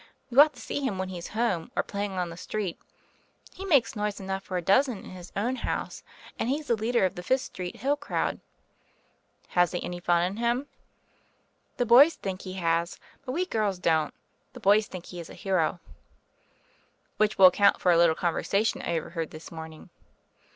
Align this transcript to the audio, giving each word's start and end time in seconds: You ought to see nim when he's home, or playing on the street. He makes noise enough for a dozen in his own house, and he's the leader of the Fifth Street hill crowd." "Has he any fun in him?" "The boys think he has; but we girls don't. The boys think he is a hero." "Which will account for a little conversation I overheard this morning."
You 0.31 0.41
ought 0.41 0.55
to 0.55 0.59
see 0.59 0.79
nim 0.83 0.97
when 0.97 1.09
he's 1.09 1.27
home, 1.27 1.69
or 1.75 1.83
playing 1.83 2.13
on 2.13 2.31
the 2.31 2.35
street. 2.35 2.79
He 3.53 3.65
makes 3.65 3.95
noise 3.95 4.19
enough 4.19 4.41
for 4.41 4.57
a 4.57 4.61
dozen 4.63 4.97
in 4.97 5.11
his 5.11 5.31
own 5.35 5.57
house, 5.57 6.01
and 6.39 6.49
he's 6.49 6.65
the 6.65 6.75
leader 6.75 7.05
of 7.05 7.13
the 7.13 7.21
Fifth 7.21 7.41
Street 7.43 7.75
hill 7.75 7.95
crowd." 7.95 8.39
"Has 9.49 9.73
he 9.73 9.83
any 9.83 9.99
fun 9.99 10.23
in 10.23 10.37
him?" 10.37 10.65
"The 11.77 11.85
boys 11.85 12.15
think 12.15 12.41
he 12.41 12.53
has; 12.53 12.99
but 13.23 13.33
we 13.33 13.45
girls 13.45 13.77
don't. 13.77 14.15
The 14.53 14.59
boys 14.59 14.87
think 14.87 15.05
he 15.05 15.19
is 15.19 15.29
a 15.29 15.35
hero." 15.35 15.79
"Which 17.17 17.37
will 17.37 17.45
account 17.45 17.79
for 17.79 17.91
a 17.91 17.97
little 17.99 18.15
conversation 18.15 18.81
I 18.81 18.97
overheard 18.97 19.29
this 19.29 19.51
morning." 19.51 19.91